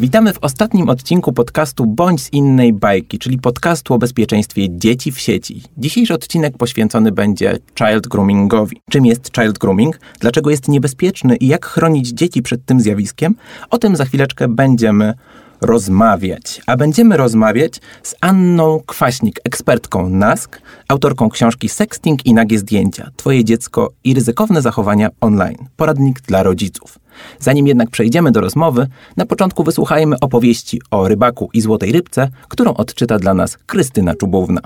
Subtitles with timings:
[0.00, 5.18] Witamy w ostatnim odcinku podcastu Bądź z innej bajki, czyli podcastu o bezpieczeństwie dzieci w
[5.18, 5.62] sieci.
[5.78, 8.80] Dzisiejszy odcinek poświęcony będzie child groomingowi.
[8.90, 10.00] Czym jest child grooming?
[10.20, 13.34] Dlaczego jest niebezpieczny i jak chronić dzieci przed tym zjawiskiem?
[13.70, 15.14] O tym za chwileczkę będziemy
[15.60, 16.62] rozmawiać.
[16.66, 23.10] A będziemy rozmawiać z Anną Kwaśnik, ekspertką NASK, autorką książki Sexting i nagie zdjęcia.
[23.16, 25.68] Twoje dziecko i ryzykowne zachowania online.
[25.76, 26.98] Poradnik dla rodziców.
[27.38, 32.74] Zanim jednak przejdziemy do rozmowy, na początku wysłuchajmy opowieści o rybaku i złotej rybce, którą
[32.74, 34.60] odczyta dla nas Krystyna Czubówna.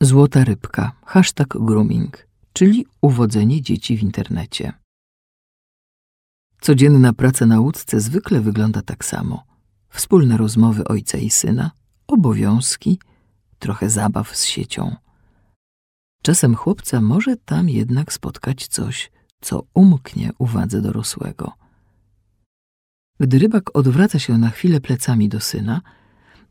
[0.00, 4.72] Złota rybka, hashtag grooming, czyli uwodzenie dzieci w internecie.
[6.60, 9.44] Codzienna praca na łódce zwykle wygląda tak samo.
[9.88, 11.70] Wspólne rozmowy ojca i syna,
[12.06, 12.98] obowiązki,
[13.58, 14.96] trochę zabaw z siecią.
[16.22, 21.52] Czasem chłopca może tam jednak spotkać coś, co umknie uwadze dorosłego.
[23.20, 25.80] Gdy rybak odwraca się na chwilę plecami do syna,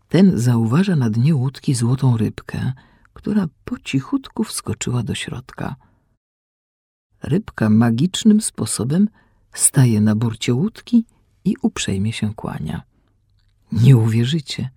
[0.10, 2.74] ten zauważa na dnie łódki złotą rybkę,
[3.14, 5.76] która po cichutku wskoczyła do środka.
[7.24, 9.10] Rybka magicznym sposobem
[9.60, 11.06] staje na burcie łódki
[11.46, 12.82] i uprzejmie się kłania.
[13.72, 14.70] Nie uwierzycie.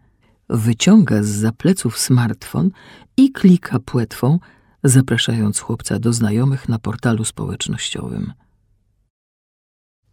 [0.48, 2.70] Wyciąga z zapleców smartfon
[3.17, 4.39] i klika płetwą,
[4.84, 8.33] zapraszając chłopca do znajomych na portalu społecznościowym.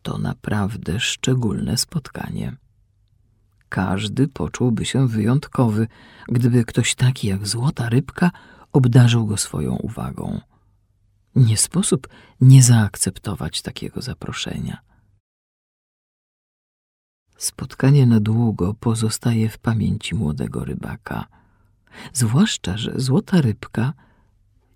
[0.01, 2.57] To naprawdę szczególne spotkanie.
[3.69, 5.87] Każdy poczułby się wyjątkowy,
[6.27, 8.31] gdyby ktoś taki jak złota rybka
[8.71, 10.41] obdarzył go swoją uwagą.
[11.37, 12.07] Nie sposób
[12.41, 14.77] nie zaakceptować takiego zaproszenia.
[17.37, 21.27] Spotkanie na długo pozostaje w pamięci młodego rybaka,
[22.13, 23.93] zwłaszcza, że złota rybka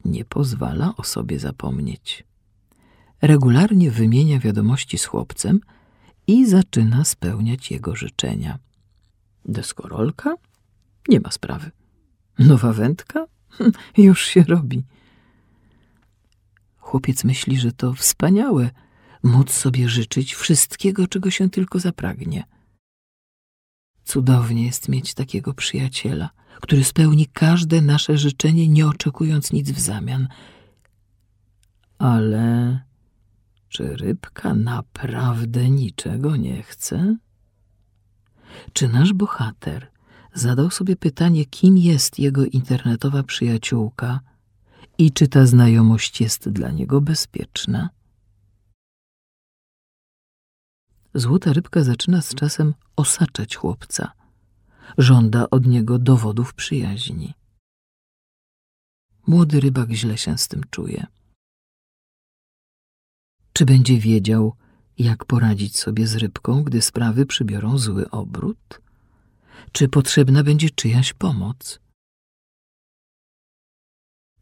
[0.06, 2.24] nie pozwala o sobie zapomnieć.
[3.22, 5.60] Regularnie wymienia wiadomości z chłopcem
[6.28, 8.60] i zaczyna spełniać jego życzenia.
[9.46, 10.36] Deskorolka?
[11.10, 11.72] Nie ma sprawy.
[12.40, 13.26] Nowa wędka?
[13.98, 14.84] Już się robi.
[16.92, 18.70] Chłopiec myśli, że to wspaniałe
[19.24, 22.44] móc sobie życzyć wszystkiego, czego się tylko zapragnie.
[24.04, 26.30] Cudownie jest mieć takiego przyjaciela,
[26.62, 30.28] który spełni każde nasze życzenie, nie oczekując nic w zamian.
[31.98, 32.80] Ale
[33.70, 37.18] czy rybka naprawdę niczego nie chce?
[38.74, 39.92] Czy nasz bohater
[40.34, 44.20] zadał sobie pytanie, kim jest jego internetowa przyjaciółka
[45.02, 47.90] i czy ta znajomość jest dla niego bezpieczna?
[51.14, 54.12] Złota rybka zaczyna z czasem osaczać chłopca.
[54.98, 57.34] Żąda od niego dowodów przyjaźni.
[59.28, 61.08] Młody rybak źle się z tym czuje.
[63.54, 64.56] Czy będzie wiedział,
[64.98, 68.82] jak poradzić sobie z rybką, gdy sprawy przybiorą zły obrót?
[69.72, 71.80] Czy potrzebna będzie czyjaś pomoc?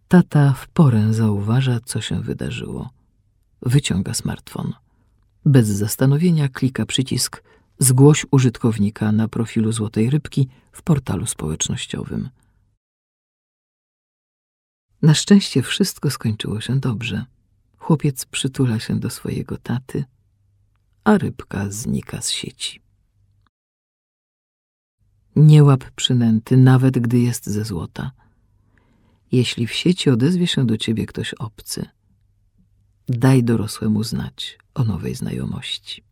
[0.10, 2.90] Tata w porę zauważa, co się wydarzyło.
[3.62, 4.74] Wyciąga smartfon.
[5.46, 7.44] Bez zastanowienia klika przycisk
[7.80, 12.30] Zgłoś użytkownika na profilu Złotej Rybki w portalu społecznościowym.
[15.02, 17.26] Na szczęście wszystko skończyło się dobrze.
[17.78, 20.06] Chłopiec przytula się do swojego taty,
[21.04, 22.82] a rybka znika z sieci.
[25.36, 28.12] Nie łap przynęty, nawet gdy jest ze złota.
[29.32, 31.86] Jeśli w sieci odezwie się do ciebie ktoś obcy,
[33.08, 36.04] daj dorosłemu znać o nowej znajomości.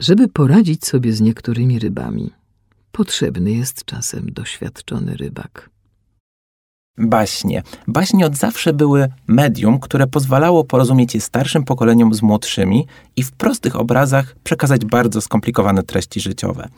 [0.00, 2.30] Żeby poradzić sobie z niektórymi rybami,
[2.92, 5.70] potrzebny jest czasem doświadczony rybak.
[6.98, 7.62] Baśnie.
[7.88, 12.86] Baśnie od zawsze były medium, które pozwalało porozumieć je starszym pokoleniom z młodszymi
[13.16, 16.68] i w prostych obrazach przekazać bardzo skomplikowane treści życiowe.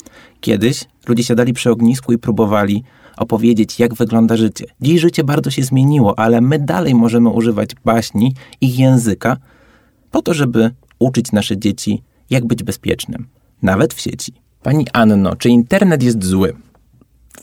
[0.41, 2.85] Kiedyś ludzie siadali przy ognisku i próbowali
[3.17, 4.65] opowiedzieć, jak wygląda życie.
[4.81, 9.37] Dziś życie bardzo się zmieniło, ale my dalej możemy używać baśni i języka
[10.11, 13.27] po to, żeby uczyć nasze dzieci, jak być bezpiecznym,
[13.63, 14.33] nawet w sieci.
[14.63, 16.55] Pani Anno, czy internet jest zły?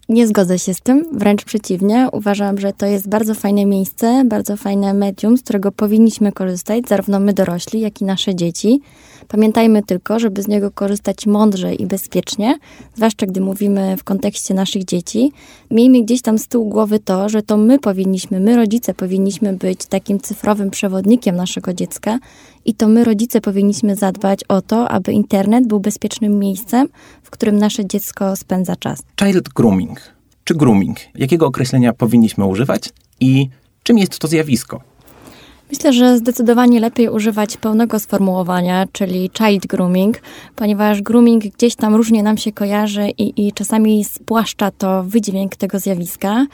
[0.09, 2.07] Nie zgodzę się z tym, wręcz przeciwnie.
[2.11, 7.19] Uważam, że to jest bardzo fajne miejsce, bardzo fajne medium, z którego powinniśmy korzystać, zarówno
[7.19, 8.81] my dorośli, jak i nasze dzieci.
[9.27, 12.57] Pamiętajmy tylko, żeby z niego korzystać mądrze i bezpiecznie,
[12.95, 15.31] zwłaszcza gdy mówimy w kontekście naszych dzieci.
[15.71, 19.85] Miejmy gdzieś tam z tyłu głowy to, że to my powinniśmy, my rodzice powinniśmy być
[19.85, 22.19] takim cyfrowym przewodnikiem naszego dziecka
[22.65, 26.87] i to my rodzice powinniśmy zadbać o to, aby internet był bezpiecznym miejscem,
[27.23, 29.03] w którym nasze dziecko spędza czas.
[29.19, 30.97] Child grooming czy grooming?
[31.15, 33.49] Jakiego określenia powinniśmy używać i
[33.83, 34.81] czym jest to zjawisko?
[35.71, 40.21] Myślę, że zdecydowanie lepiej używać pełnego sformułowania, czyli child grooming,
[40.55, 45.79] ponieważ grooming gdzieś tam różnie nam się kojarzy i, i czasami spłaszcza to wydźwięk tego
[45.79, 46.45] zjawiska.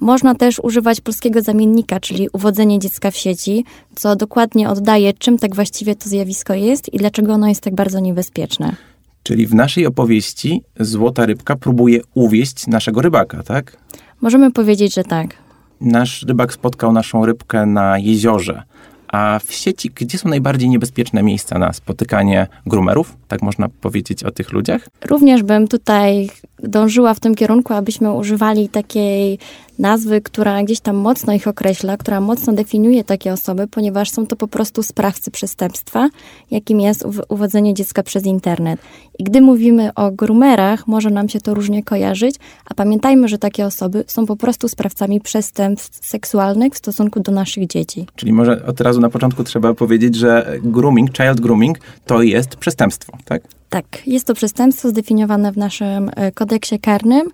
[0.00, 3.64] Można też używać polskiego zamiennika, czyli uwodzenie dziecka w sieci,
[3.94, 8.00] co dokładnie oddaje, czym tak właściwie to zjawisko jest i dlaczego ono jest tak bardzo
[8.00, 8.76] niebezpieczne.
[9.22, 13.76] Czyli w naszej opowieści złota rybka próbuje uwieść naszego rybaka, tak?
[14.20, 15.34] Możemy powiedzieć, że tak.
[15.80, 18.62] Nasz rybak spotkał naszą rybkę na jeziorze.
[19.08, 23.16] A w sieci, gdzie są najbardziej niebezpieczne miejsca na spotykanie grumerów?
[23.28, 24.88] Tak można powiedzieć o tych ludziach?
[25.04, 29.38] Również bym tutaj dążyła w tym kierunku, abyśmy używali takiej
[29.78, 34.36] nazwy, która gdzieś tam mocno ich określa, która mocno definiuje takie osoby, ponieważ są to
[34.36, 36.08] po prostu sprawcy przestępstwa,
[36.50, 38.80] jakim jest uwodzenie dziecka przez internet.
[39.18, 42.36] I gdy mówimy o groomerach, może nam się to różnie kojarzyć,
[42.66, 47.66] a pamiętajmy, że takie osoby są po prostu sprawcami przestępstw seksualnych w stosunku do naszych
[47.66, 48.06] dzieci.
[48.16, 53.12] Czyli może od razu na początku trzeba powiedzieć, że grooming, child grooming to jest przestępstwo,
[53.24, 53.42] tak?
[53.68, 57.30] Tak, jest to przestępstwo zdefiniowane w naszym e, kodeksie karnym.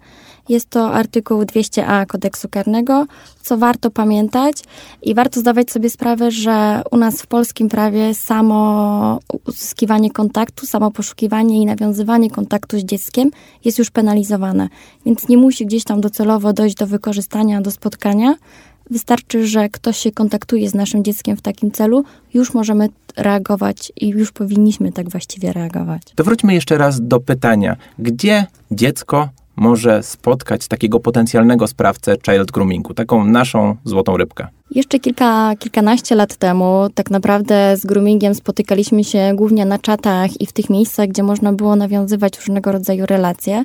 [0.48, 3.06] Jest to artykuł 200a kodeksu karnego,
[3.42, 4.56] co warto pamiętać
[5.02, 10.90] i warto zdawać sobie sprawę, że u nas w polskim prawie samo uzyskiwanie kontaktu, samo
[10.90, 13.30] poszukiwanie i nawiązywanie kontaktu z dzieckiem
[13.64, 14.68] jest już penalizowane.
[15.06, 18.34] Więc nie musi gdzieś tam docelowo dojść do wykorzystania, do spotkania,
[18.90, 22.04] Wystarczy, że ktoś się kontaktuje z naszym dzieckiem w takim celu,
[22.34, 26.02] już możemy reagować i już powinniśmy tak właściwie reagować.
[26.14, 32.94] To wróćmy jeszcze raz do pytania, gdzie dziecko może spotkać takiego potencjalnego sprawcę child groomingu,
[32.94, 34.46] taką naszą złotą rybkę?
[34.70, 40.46] Jeszcze kilka, kilkanaście lat temu tak naprawdę z groomingiem spotykaliśmy się głównie na czatach i
[40.46, 43.64] w tych miejscach, gdzie można było nawiązywać różnego rodzaju relacje.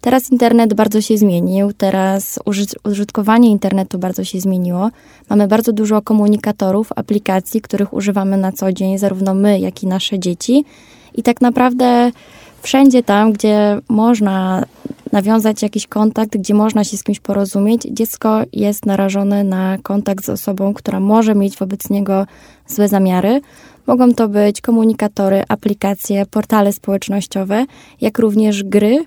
[0.00, 2.38] Teraz internet bardzo się zmienił, teraz
[2.84, 4.90] użytkowanie internetu bardzo się zmieniło.
[5.30, 10.18] Mamy bardzo dużo komunikatorów, aplikacji, których używamy na co dzień, zarówno my, jak i nasze
[10.18, 10.64] dzieci.
[11.14, 12.12] I tak naprawdę
[12.62, 14.64] wszędzie tam, gdzie można
[15.12, 20.28] nawiązać jakiś kontakt, gdzie można się z kimś porozumieć, dziecko jest narażone na kontakt z
[20.28, 22.26] osobą, która może mieć wobec niego
[22.66, 23.40] złe zamiary.
[23.86, 27.64] Mogą to być komunikatory, aplikacje, portale społecznościowe,
[28.00, 29.04] jak również gry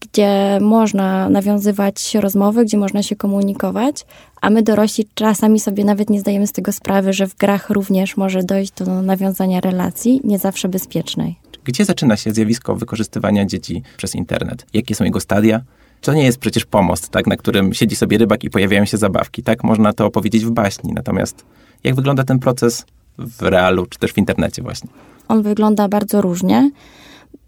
[0.00, 4.06] gdzie można nawiązywać rozmowy, gdzie można się komunikować,
[4.40, 8.16] a my dorośli czasami sobie nawet nie zdajemy z tego sprawy, że w grach również
[8.16, 11.36] może dojść do nawiązania relacji, nie zawsze bezpiecznej.
[11.64, 14.66] Gdzie zaczyna się zjawisko wykorzystywania dzieci przez internet?
[14.74, 15.60] Jakie są jego stadia?
[16.00, 19.42] To nie jest przecież pomost, tak, na którym siedzi sobie rybak i pojawiają się zabawki,
[19.42, 19.64] tak?
[19.64, 20.92] Można to opowiedzieć w baśni.
[20.92, 21.44] Natomiast
[21.84, 22.84] jak wygląda ten proces
[23.18, 24.90] w realu, czy też w internecie właśnie?
[25.28, 26.70] On wygląda bardzo różnie.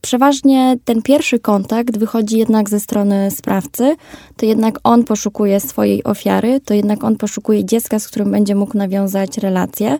[0.04, 3.96] Przeważnie ten pierwszy kontakt wychodzi jednak ze strony sprawcy,
[4.36, 8.76] to jednak on poszukuje swojej ofiary, to jednak on poszukuje dziecka, z którym będzie mógł
[8.76, 9.98] nawiązać relacje.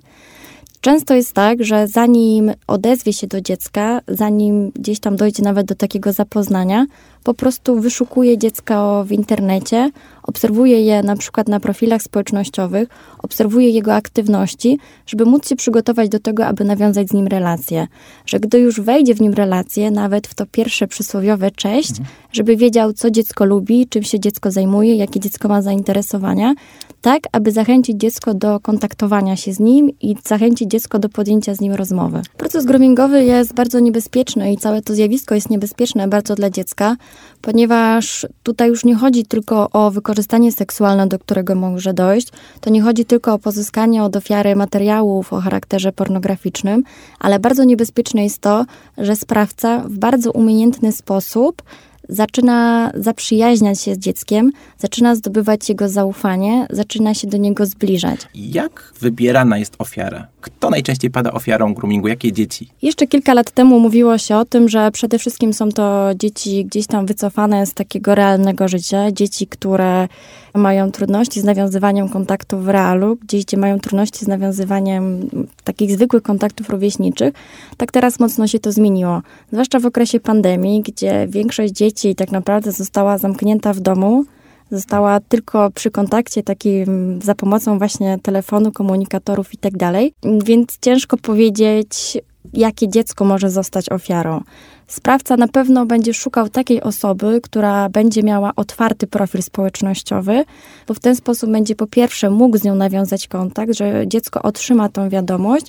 [0.81, 5.75] Często jest tak, że zanim odezwie się do dziecka, zanim gdzieś tam dojdzie nawet do
[5.75, 6.87] takiego zapoznania,
[7.25, 9.91] po prostu wyszukuje dziecko w internecie,
[10.23, 12.89] obserwuje je na przykład na profilach społecznościowych,
[13.19, 17.87] obserwuje jego aktywności, żeby móc się przygotować do tego, aby nawiązać z nim relacje.
[18.27, 22.09] Że gdy już wejdzie w nim relacje, nawet w to pierwsze przysłowiowe cześć, mhm.
[22.33, 26.55] żeby wiedział, co dziecko lubi, czym się dziecko zajmuje, jakie dziecko ma zainteresowania,
[27.03, 31.61] tak, aby zachęcić dziecko do kontaktowania się z nim i zachęcić dziecko do podjęcia z
[31.61, 32.23] nim rozmowy.
[32.37, 36.97] Proces groomingowy jest bardzo niebezpieczny i całe to zjawisko jest niebezpieczne bardzo dla dziecka,
[37.41, 40.12] ponieważ tutaj już nie chodzi tylko o wykorzystanie
[40.53, 42.29] seksualne, do którego może dojść,
[42.61, 46.83] to nie chodzi tylko o pozyskanie od ofiary materiałów o charakterze pornograficznym,
[47.19, 48.65] ale bardzo niebezpieczne jest to,
[48.99, 51.63] że sprawca w bardzo umiejętny sposób
[52.09, 58.21] zaczyna zaprzyjaźniać się z dzieckiem, zaczyna zdobywać jego zaufanie, zaczyna się do niego zbliżać.
[58.35, 60.32] Jak wybierana jest ofiara?
[60.43, 62.09] Kto najczęściej pada ofiarą groomingu?
[62.09, 62.69] Jakie dzieci?
[62.83, 66.87] Jeszcze kilka lat temu mówiło się o tym, że przede wszystkim są to dzieci gdzieś
[66.87, 70.09] tam wycofane z takiego realnego życia, dzieci, które
[70.55, 75.31] mają trudności z nawiązywaniem kontaktu w realu, gdzieś gdzie mają trudności z nawiązywaniem
[75.65, 77.35] takich zwykłych kontaktów rówieśniczych.
[77.77, 79.23] Tak teraz mocno się to zmieniło.
[79.53, 84.25] Zwłaszcza w okresie pandemii, gdzie większość dzieci tak naprawdę została zamknięta w domu,
[84.73, 90.15] została tylko przy kontakcie takim za pomocą właśnie telefonu, komunikatorów i tak dalej.
[90.45, 92.19] Więc ciężko powiedzieć,
[92.53, 94.41] jakie dziecko może zostać ofiarą.
[94.87, 100.45] Sprawca na pewno będzie szukał takiej osoby, która będzie miała otwarty profil społecznościowy,
[100.89, 104.89] bo w ten sposób będzie po pierwsze mógł z nią nawiązać kontakt, że dziecko otrzyma
[104.89, 105.67] tą wiadomość,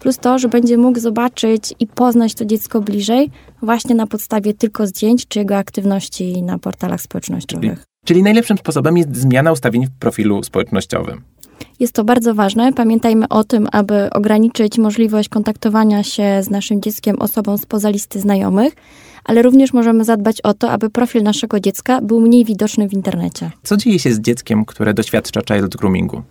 [0.00, 3.30] plus to, że będzie mógł zobaczyć i poznać to dziecko bliżej
[3.62, 7.95] właśnie na podstawie tylko zdjęć czy jego aktywności na portalach społecznościowych.
[8.06, 11.22] Czyli, najlepszym sposobem jest zmiana ustawień w profilu społecznościowym.
[11.80, 12.72] Jest to bardzo ważne.
[12.72, 18.76] Pamiętajmy o tym, aby ograniczyć możliwość kontaktowania się z naszym dzieckiem osobą spoza listy znajomych,
[19.24, 23.50] ale również możemy zadbać o to, aby profil naszego dziecka był mniej widoczny w internecie.
[23.62, 26.22] Co dzieje się z dzieckiem, które doświadcza child groomingu?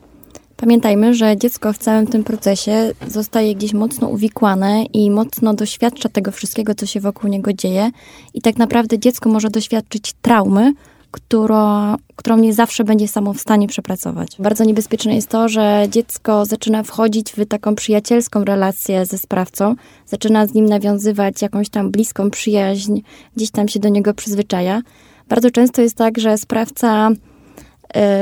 [0.57, 6.31] Pamiętajmy, że dziecko w całym tym procesie zostaje gdzieś mocno uwikłane i mocno doświadcza tego
[6.31, 7.91] wszystkiego, co się wokół niego dzieje.
[8.33, 10.73] I tak naprawdę dziecko może doświadczyć traumy,
[11.15, 14.35] którą, którą nie zawsze będzie samo w stanie przepracować.
[14.39, 20.47] Bardzo niebezpieczne jest to, że dziecko zaczyna wchodzić w taką przyjacielską relację ze sprawcą, zaczyna
[20.47, 23.01] z nim nawiązywać jakąś tam bliską przyjaźń,
[23.35, 24.81] gdzieś tam się do niego przyzwyczaja.
[25.29, 27.09] Bardzo często jest tak, że sprawca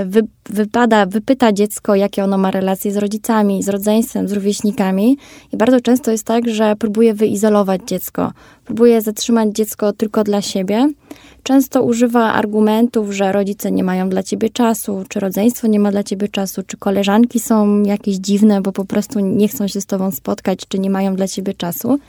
[0.06, 5.18] wy, wypada, wypyta dziecko, jakie ono ma relacje z rodzicami, z rodzeństwem, z rówieśnikami.
[5.54, 8.32] I bardzo często jest tak, że próbuje wyizolować dziecko,
[8.66, 10.90] próbuje zatrzymać dziecko tylko dla siebie
[11.44, 16.04] często używa argumentów, że rodzice nie mają dla ciebie czasu, czy rodzeństwo nie ma dla
[16.04, 20.12] ciebie czasu, czy koleżanki są jakieś dziwne, bo po prostu nie chcą się z tobą
[20.12, 22.00] spotkać, czy nie mają dla ciebie czasu.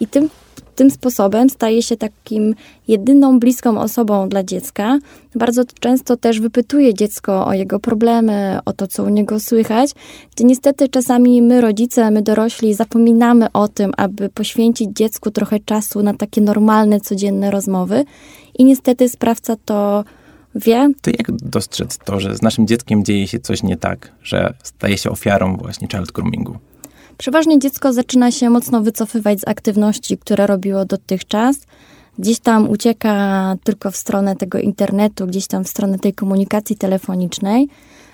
[0.00, 0.28] I tym
[0.74, 2.54] tym sposobem staje się takim
[2.88, 4.98] jedyną bliską osobą dla dziecka.
[5.34, 9.90] Bardzo często też wypytuje dziecko o jego problemy, o to, co u niego słychać,
[10.36, 16.02] gdzie niestety czasami my, rodzice, my dorośli, zapominamy o tym, aby poświęcić dziecku trochę czasu
[16.02, 18.04] na takie normalne, codzienne rozmowy.
[18.58, 20.04] I niestety sprawca to
[20.54, 20.90] wie.
[21.02, 24.98] To jak dostrzec to, że z naszym dzieckiem dzieje się coś nie tak, że staje
[24.98, 26.58] się ofiarą właśnie child groomingu?
[27.18, 31.56] Przeważnie dziecko zaczyna się mocno wycofywać z aktywności, które robiło dotychczas.
[32.18, 37.68] Gdzieś tam ucieka tylko w stronę tego internetu, gdzieś tam w stronę tej komunikacji telefonicznej.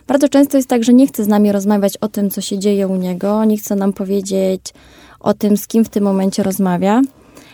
[0.07, 2.89] Bardzo często jest tak, że nie chce z nami rozmawiać o tym, co się dzieje
[2.89, 4.75] u niego, nie chce nam powiedzieć
[5.21, 7.03] o tym, z kim w tym momencie rozmawia.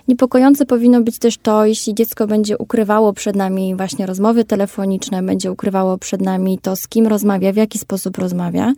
[0.09, 5.53] Niepokojące powinno być też to, jeśli dziecko będzie ukrywało przed nami właśnie rozmowy telefoniczne, będzie
[5.53, 8.73] ukrywało przed nami to, z kim rozmawia, w jaki sposób rozmawia.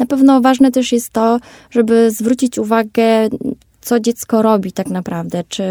[0.00, 1.40] Na pewno ważne też jest to,
[1.70, 3.28] żeby zwrócić uwagę,
[3.80, 5.64] co dziecko robi tak naprawdę, czy,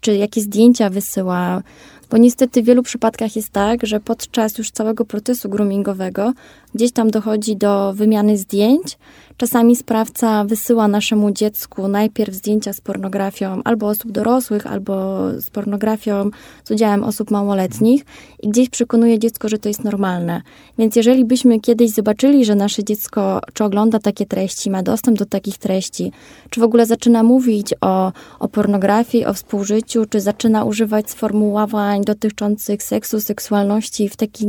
[0.00, 1.62] czy jakie zdjęcia wysyła,
[2.10, 6.32] bo niestety w wielu przypadkach jest tak, że podczas już całego procesu groomingowego
[6.74, 8.98] gdzieś tam dochodzi do wymiany zdjęć,
[9.36, 16.30] Czasami sprawca wysyła naszemu dziecku najpierw zdjęcia z pornografią albo osób dorosłych, albo z pornografią
[16.64, 18.04] z udziałem osób małoletnich
[18.42, 20.42] i gdzieś przekonuje dziecko, że to jest normalne.
[20.78, 25.26] Więc jeżeli byśmy kiedyś zobaczyli, że nasze dziecko czy ogląda takie treści, ma dostęp do
[25.26, 26.12] takich treści,
[26.50, 32.82] czy w ogóle zaczyna mówić o, o pornografii, o współżyciu, czy zaczyna używać sformułowań dotyczących
[32.82, 34.46] seksu, seksualności w taki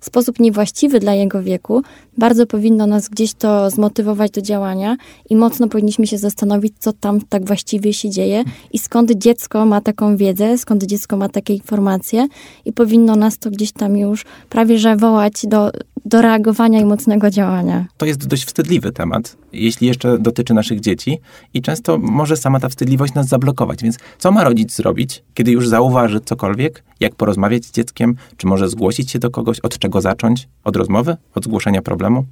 [0.00, 1.82] sposób niewłaściwy dla jego wieku,
[2.18, 4.96] bardzo powinno nas gdzieś to zmotywować do działania
[5.30, 9.80] i mocno powinniśmy się zastanowić, co tam tak właściwie się dzieje i skąd dziecko ma
[9.80, 12.28] taką wiedzę, skąd dziecko ma takie informacje
[12.64, 15.70] i powinno nas to gdzieś tam już prawie że wołać do,
[16.04, 17.86] do reagowania i mocnego działania.
[17.96, 21.18] To jest dość wstydliwy temat, jeśli jeszcze dotyczy naszych dzieci
[21.54, 23.82] i często może sama ta wstydliwość nas zablokować.
[23.82, 26.87] Więc co ma rodzic zrobić, kiedy już zauważy cokolwiek?
[27.00, 28.16] Jak porozmawiać z dzieckiem?
[28.36, 29.60] Czy może zgłosić się do kogoś?
[29.60, 30.48] Od czego zacząć?
[30.64, 31.16] Od rozmowy?
[31.34, 32.24] Od zgłoszenia problemu?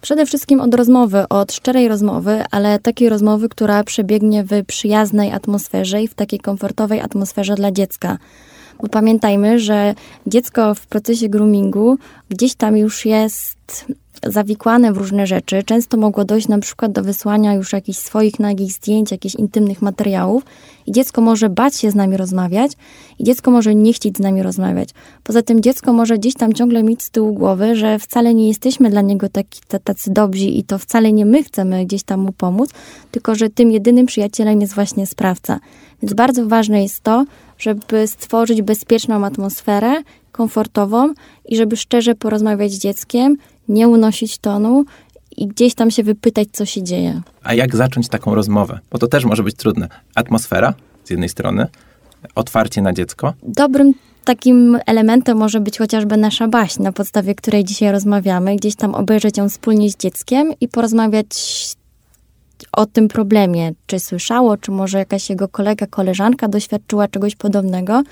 [0.00, 6.02] Przede wszystkim od rozmowy, od szczerej rozmowy, ale takiej rozmowy, która przebiegnie w przyjaznej atmosferze
[6.02, 8.18] i w takiej komfortowej atmosferze dla dziecka.
[8.82, 9.94] Bo pamiętajmy, że
[10.26, 11.98] dziecko w procesie groomingu
[12.28, 13.86] gdzieś tam już jest
[14.26, 15.62] zawikłane w różne rzeczy.
[15.62, 20.42] Często mogło dojść na przykład do wysłania już jakichś swoich nagich zdjęć, jakichś intymnych materiałów
[20.86, 22.72] i dziecko może bać się z nami rozmawiać
[23.18, 24.88] i dziecko może nie chcieć z nami rozmawiać.
[25.24, 28.90] Poza tym dziecko może gdzieś tam ciągle mieć z tyłu głowy, że wcale nie jesteśmy
[28.90, 32.70] dla niego taki, tacy dobrzy i to wcale nie my chcemy gdzieś tam mu pomóc,
[33.10, 35.60] tylko że tym jedynym przyjacielem jest właśnie sprawca.
[36.02, 37.24] Więc bardzo ważne jest to,
[37.58, 40.02] żeby stworzyć bezpieczną atmosferę,
[40.38, 41.14] komfortową
[41.44, 43.36] i żeby szczerze porozmawiać z dzieckiem,
[43.68, 44.84] nie unosić tonu
[45.36, 47.20] i gdzieś tam się wypytać, co się dzieje.
[47.42, 48.78] A jak zacząć taką rozmowę?
[48.90, 49.88] Bo to też może być trudne.
[50.14, 51.66] Atmosfera z jednej strony,
[52.34, 53.34] otwarcie na dziecko.
[53.42, 58.56] Dobrym takim elementem może być chociażby nasza baśń, na podstawie której dzisiaj rozmawiamy.
[58.56, 61.28] Gdzieś tam obejrzeć ją wspólnie z dzieckiem i porozmawiać
[62.72, 63.72] o tym problemie.
[63.86, 68.02] Czy słyszało, czy może jakaś jego kolega, koleżanka doświadczyła czegoś podobnego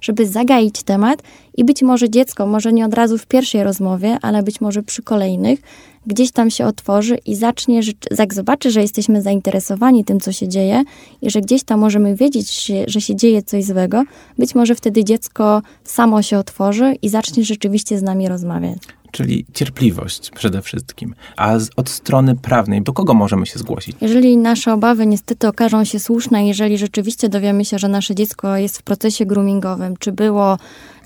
[0.00, 1.22] żeby zagaić temat
[1.56, 5.02] i być może dziecko, może nie od razu w pierwszej rozmowie, ale być może przy
[5.02, 5.60] kolejnych,
[6.06, 7.80] gdzieś tam się otworzy i zacznie,
[8.18, 10.82] jak zobaczy, że jesteśmy zainteresowani tym, co się dzieje
[11.22, 14.04] i że gdzieś tam możemy wiedzieć, że się dzieje coś złego,
[14.38, 20.30] być może wtedy dziecko samo się otworzy i zacznie rzeczywiście z nami rozmawiać czyli cierpliwość
[20.30, 21.14] przede wszystkim.
[21.36, 23.96] A z, od strony prawnej, do kogo możemy się zgłosić?
[24.00, 28.78] Jeżeli nasze obawy niestety okażą się słuszne, jeżeli rzeczywiście dowiemy się, że nasze dziecko jest
[28.78, 30.58] w procesie groomingowym, czy było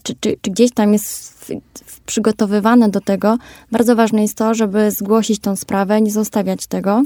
[0.02, 1.50] czy, czy, czy gdzieś tam jest w,
[1.84, 3.38] w przygotowywane do tego,
[3.72, 7.02] bardzo ważne jest to, żeby zgłosić tą sprawę, nie zostawiać tego.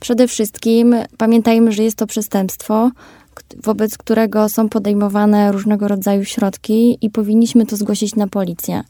[0.00, 2.90] Przede wszystkim pamiętajmy, że jest to przestępstwo,
[3.62, 8.82] wobec którego są podejmowane różnego rodzaju środki i powinniśmy to zgłosić na policję.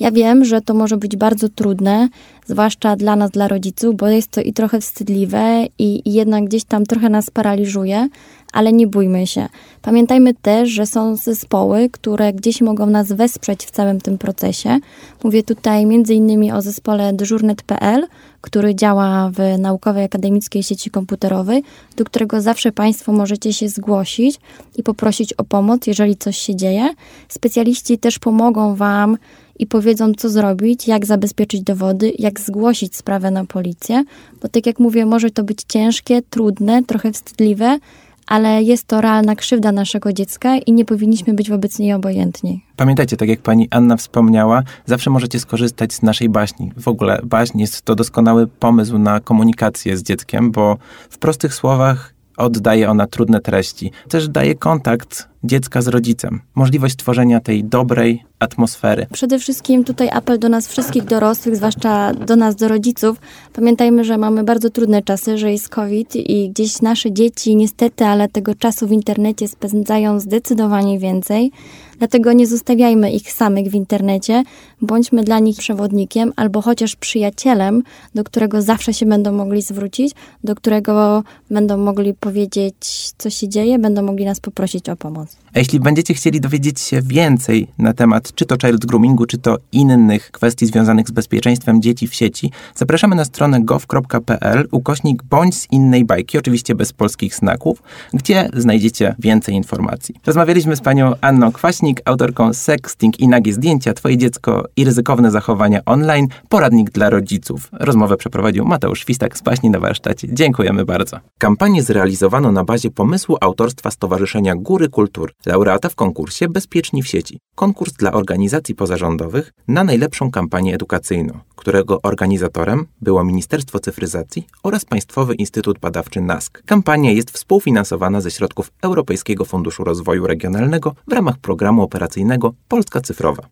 [0.00, 2.08] Ja wiem, że to może być bardzo trudne,
[2.46, 6.64] zwłaszcza dla nas, dla rodziców, bo jest to i trochę wstydliwe i, i jednak gdzieś
[6.64, 8.08] tam trochę nas paraliżuje,
[8.52, 9.48] ale nie bójmy się.
[9.82, 14.78] Pamiętajmy też, że są zespoły, które gdzieś mogą nas wesprzeć w całym tym procesie.
[15.24, 18.06] Mówię tutaj innymi o zespole dyżurnet.pl,
[18.40, 21.62] który działa w Naukowej Akademickiej Sieci Komputerowej,
[21.96, 24.40] do którego zawsze Państwo możecie się zgłosić
[24.76, 26.88] i poprosić o pomoc, jeżeli coś się dzieje.
[27.28, 29.18] Specjaliści też pomogą Wam
[29.58, 34.04] i powiedzą, co zrobić, jak zabezpieczyć dowody, jak zgłosić sprawę na policję,
[34.42, 37.78] bo tak jak mówię, może to być ciężkie, trudne, trochę wstydliwe,
[38.26, 42.64] ale jest to realna krzywda naszego dziecka i nie powinniśmy być wobec niej obojętni.
[42.76, 46.72] Pamiętajcie, tak jak pani Anna wspomniała, zawsze możecie skorzystać z naszej baśni.
[46.76, 50.76] W ogóle baśń jest to doskonały pomysł na komunikację z dzieckiem, bo
[51.10, 53.90] w prostych słowach oddaje ona trudne treści.
[54.08, 59.06] Też daje kontakt dziecka z rodzicem, możliwość tworzenia tej dobrej atmosfery.
[59.12, 63.20] Przede wszystkim tutaj apel do nas wszystkich dorosłych, zwłaszcza do nas, do rodziców.
[63.52, 68.28] Pamiętajmy, że mamy bardzo trudne czasy, że jest COVID i gdzieś nasze dzieci niestety, ale
[68.28, 71.52] tego czasu w internecie spędzają zdecydowanie więcej.
[71.98, 74.42] Dlatego nie zostawiajmy ich samych w internecie,
[74.82, 77.82] bądźmy dla nich przewodnikiem albo chociaż przyjacielem,
[78.14, 80.12] do którego zawsze się będą mogli zwrócić,
[80.44, 82.74] do którego będą mogli powiedzieć,
[83.18, 85.36] co się dzieje, będą mogli nas poprosić o pomoc.
[85.54, 89.58] A jeśli będziecie chcieli dowiedzieć się więcej na temat czy to child groomingu, czy to
[89.72, 95.72] innych kwestii związanych z bezpieczeństwem dzieci w sieci, zapraszamy na stronę gov.pl ukośnik bądź z
[95.72, 97.82] innej bajki, oczywiście bez polskich znaków,
[98.14, 100.14] gdzie znajdziecie więcej informacji.
[100.26, 105.84] Rozmawialiśmy z panią Anną Kwaśnik, autorką Sexting i nagie zdjęcia, twoje dziecko i ryzykowne zachowania
[105.84, 107.68] online, poradnik dla rodziców.
[107.72, 110.28] Rozmowę przeprowadził Mateusz Świstak z Baśni na warsztacie.
[110.30, 111.16] Dziękujemy bardzo.
[111.38, 117.38] Kampanię zrealizowano na bazie pomysłu autorstwa Stowarzyszenia Góry Kultur, laureata w konkursie Bezpieczni w sieci.
[117.54, 125.34] Konkurs dla organizacji pozarządowych na najlepszą kampanię edukacyjną, którego organizatorem było Ministerstwo Cyfryzacji oraz Państwowy
[125.34, 126.62] Instytut Badawczy NASK.
[126.66, 133.42] Kampania jest współfinansowana ze środków Europejskiego Funduszu Rozwoju Regionalnego w ramach programu operacyjnego Polska Cyfrowa.